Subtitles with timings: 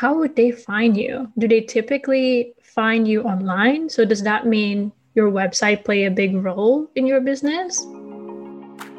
[0.00, 1.30] how would they find you?
[1.36, 3.90] Do they typically find you online?
[3.90, 7.84] So does that mean your website play a big role in your business?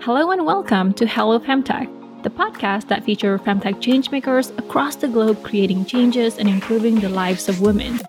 [0.01, 1.89] Hello and welcome to Halo Femtech,
[2.21, 7.49] the podcast that features femtech changemakers across the globe creating changes and improving the lives
[7.49, 7.99] of women.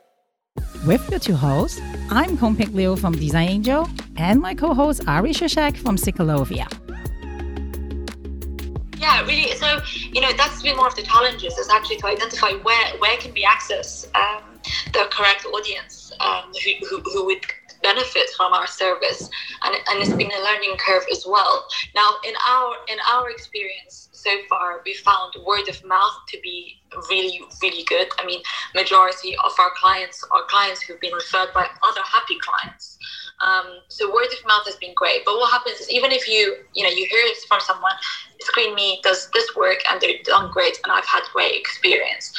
[0.87, 1.81] With your two hosts,
[2.11, 3.89] I'm Kung Pik Liu from Design Angel
[4.19, 6.69] and my co-host Ari Krzyzek from Ciclovia.
[9.13, 9.55] Yeah, really.
[9.57, 13.17] So you know that's been one of the challenges is actually to identify where where
[13.19, 14.43] can we access um,
[14.95, 17.45] the correct audience um, who, who, who would
[17.83, 19.29] benefit from our service.
[19.65, 21.67] And, and it's been a learning curve as well.
[21.95, 26.81] Now in our in our experience so far we found word of mouth to be
[27.11, 28.09] really really good.
[28.19, 28.41] I mean
[28.75, 32.92] majority of our clients are clients who've been referred by other happy clients
[33.43, 36.57] um, so word of mouth has been great but what happens is even if you
[36.75, 37.93] you know you hear it from someone
[38.43, 42.33] ScreenMe does this work and they're done great and i've had great experience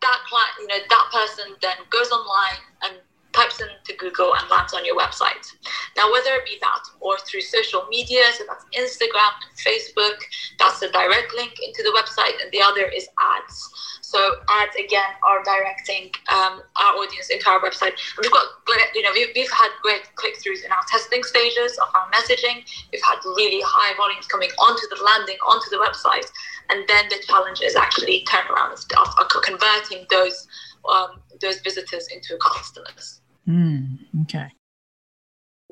[0.00, 2.94] that client you know that person then goes online and
[3.34, 5.52] types into Google and lands on your website.
[5.96, 10.18] Now, whether it be that or through social media, so that's Instagram and Facebook,
[10.58, 13.98] that's a direct link into the website, and the other is ads.
[14.02, 17.98] So ads again are directing um, our audience into our website.
[18.14, 18.46] And We've got,
[18.94, 22.62] you know, we've, we've had great click throughs in our testing stages of our messaging.
[22.92, 26.30] We've had really high volumes coming onto the landing, onto the website,
[26.70, 30.46] and then the challenge is actually turnaround of, of converting those
[30.88, 33.20] um, those visitors into customers.
[33.48, 34.50] Mm, okay.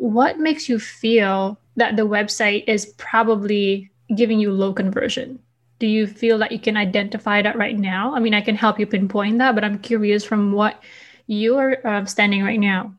[0.02, 5.38] What makes you feel that the website is probably giving you low conversion?
[5.78, 8.12] Do you feel that you can identify that right now?
[8.12, 10.82] I mean, I can help you pinpoint that, but I'm curious from what
[11.28, 12.94] you are uh, standing right now.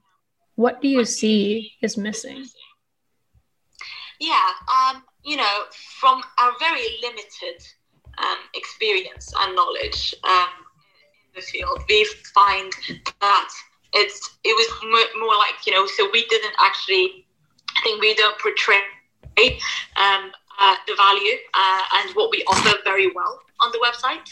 [0.56, 2.46] What do you see is missing?
[4.22, 5.64] Yeah, um, you know,
[6.00, 7.68] from our very limited
[8.20, 10.48] um, experience and knowledge um,
[11.26, 12.72] in the field, we find
[13.20, 13.50] that
[13.94, 14.68] it's it was
[15.20, 17.26] more, like you know so we didn't actually
[17.78, 18.82] i think we don't portray
[19.98, 24.30] um, uh, the value uh, and what we offer very well on the website.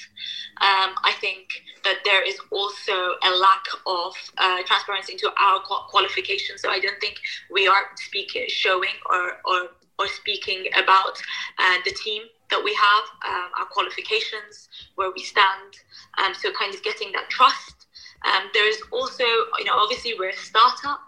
[0.61, 1.47] Um, i think
[1.83, 6.61] that there is also a lack of uh, transparency into our qualifications.
[6.61, 7.15] So i don't think
[7.51, 11.21] we are speaking showing or or, or speaking about
[11.57, 15.71] uh, the team that we have um, our qualifications where we stand.
[16.17, 17.80] Um, so kind of getting that trust
[18.25, 21.01] um, there is also, you know, obviously we're a startup.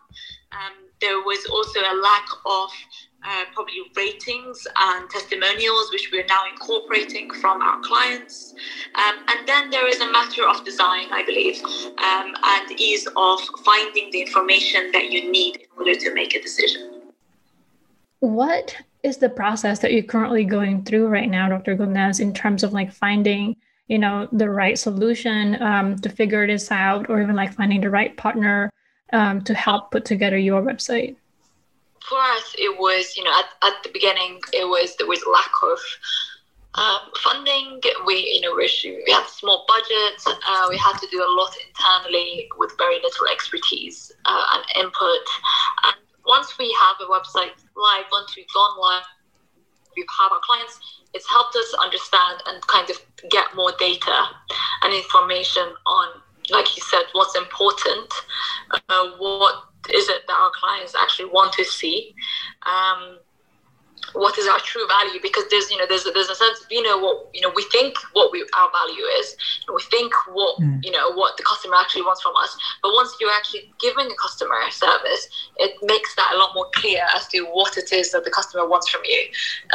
[0.51, 2.69] Um, there was also a lack of
[3.25, 8.53] uh, probably ratings and testimonials, which we're now incorporating from our clients.
[8.95, 13.39] Um, and then there is a matter of design, I believe, um, and ease of
[13.63, 17.01] finding the information that you need in order to make a decision.
[18.19, 21.75] What is the process that you're currently going through right now, Dr.
[21.75, 23.57] Gomez, in terms of like finding
[23.93, 27.91] you know the right solution um, to figure this out or even like finding the
[27.91, 28.71] right partner
[29.13, 31.15] um, to help put together your website?
[32.09, 35.53] For us it was you know at, at the beginning it was there was lack
[35.71, 35.79] of
[36.73, 37.79] um, funding.
[38.07, 38.65] We you know we,
[39.13, 44.11] had small budgets uh, we had to do a lot internally with very little expertise
[44.25, 45.25] uh, and input.
[45.85, 49.05] And once we have a website live once we've gone live
[49.95, 52.97] we have our clients it's helped us understand and kind of
[53.29, 54.25] get more data
[54.81, 58.11] and information on, like you said, what's important,
[58.89, 62.15] uh, what is it that our clients actually want to see.
[62.65, 63.19] Um,
[64.13, 65.19] what is our true value?
[65.21, 67.51] Because there's you know there's a, there's a sense of you know what you know
[67.55, 69.35] we think what we our value is
[69.73, 70.83] we think what mm.
[70.83, 72.55] you know what the customer actually wants from us.
[72.81, 76.69] But once you're actually giving a customer a service it makes that a lot more
[76.73, 79.27] clear as to what it is that the customer wants from you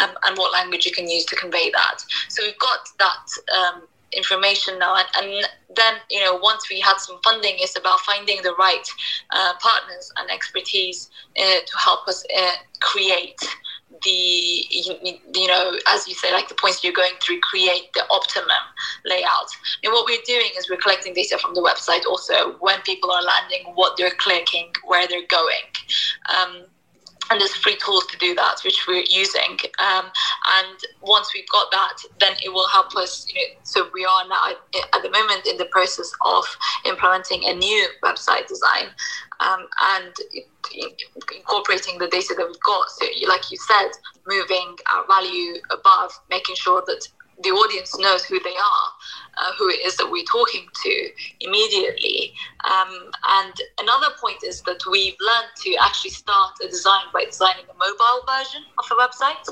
[0.02, 1.98] um, and what language you can use to convey that.
[2.28, 3.26] So we've got that
[3.56, 3.82] um,
[4.12, 8.42] information now and, and, then you know once we had some funding it's about finding
[8.42, 8.88] the right
[9.30, 13.38] uh, partners and expertise uh, to help us uh, create
[14.02, 18.50] the you know as you say like the points you're going through create the optimum
[19.06, 19.48] layout.
[19.82, 22.56] And what we're doing is we're collecting data from the website also.
[22.60, 25.66] When people are landing what they're clicking where they're going.
[26.28, 26.64] Um,
[27.30, 29.58] and there's free tools to do that which we're using.
[29.78, 30.06] Um,
[30.58, 34.28] and once we've got that then it will help us you know so we are
[34.28, 34.54] now
[34.94, 36.44] at the moment in the process of
[36.84, 38.88] implementing a new website design
[39.40, 40.12] um, and
[41.34, 42.90] incorporating the data that we've got.
[42.90, 43.90] So like you said
[44.26, 47.06] moving our value above making sure that
[47.42, 48.88] the audience knows who they are,
[49.38, 51.08] uh, who it is that we're talking to
[51.40, 52.32] immediately.
[52.68, 57.64] Um, and another point is that we've learned to actually start a design by designing
[57.70, 59.48] a mobile version of a website.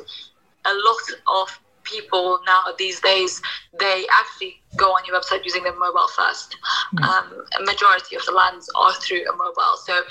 [0.65, 3.41] A lot of people now these days
[3.79, 6.57] they actually go on your website using their mobile first.
[6.97, 7.05] Mm.
[7.05, 10.03] Um, a majority of the lands are through a mobile, so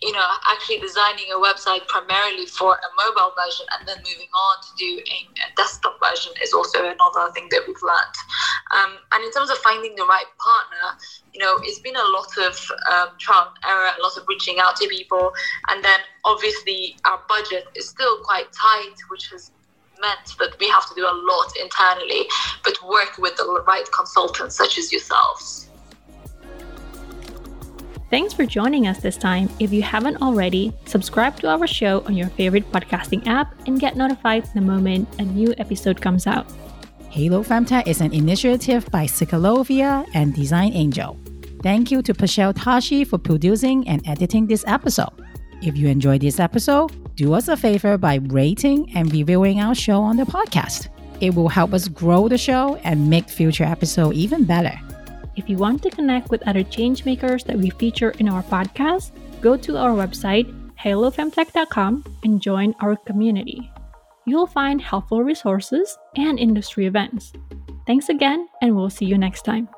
[0.00, 4.62] you know, actually designing a website primarily for a mobile version and then moving on
[4.62, 8.16] to do a, desktop version is also another thing that we've learned.
[8.70, 10.98] Um, and in terms of finding the right partner,
[11.34, 12.54] you know, it's been a lot of
[12.92, 15.32] um, trial and error, a lot of reaching out to people.
[15.68, 19.50] And then obviously our budget is still quite tight, which has
[20.00, 22.28] meant that we have to do a lot internally,
[22.62, 25.67] but work with the right consultants such as yourselves.
[28.10, 29.50] Thanks for joining us this time.
[29.60, 33.96] If you haven't already, subscribe to our show on your favorite podcasting app and get
[33.96, 36.50] notified the moment a new episode comes out.
[37.10, 41.18] Halo Femtech is an initiative by Ciclovia and Design Angel.
[41.62, 45.12] Thank you to Pashel Tashi for producing and editing this episode.
[45.60, 50.00] If you enjoyed this episode, do us a favor by rating and reviewing our show
[50.00, 50.88] on the podcast.
[51.20, 54.80] It will help us grow the show and make future episodes even better.
[55.38, 59.56] If you want to connect with other changemakers that we feature in our podcast, go
[59.56, 63.70] to our website, halofemtech.com, and join our community.
[64.26, 67.32] You'll find helpful resources and industry events.
[67.86, 69.68] Thanks again, and we'll see you next time.